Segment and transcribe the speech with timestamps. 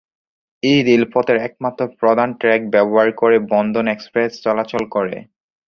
[0.63, 5.15] এই রেলপথের একমাত্র প্রধান ট্র্যাক ব্যবহার করে বন্ধন এক্সপ্রেস চলাচল করে।